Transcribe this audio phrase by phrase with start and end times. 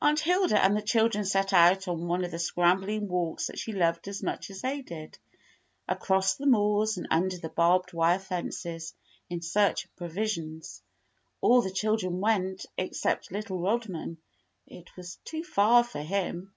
[0.00, 3.70] Aunt Hilda and the children set out on one of the scrambling walks that she
[3.72, 5.20] loved as much as they did,
[5.86, 8.92] across the moors and under the barbed wire fences,
[9.30, 10.82] in search of provisions.
[11.40, 14.18] All the children went, except little Rodman;
[14.66, 16.52] it was too far for him.